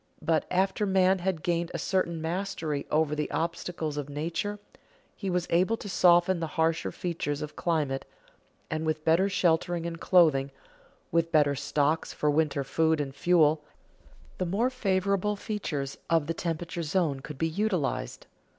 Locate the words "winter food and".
12.33-13.13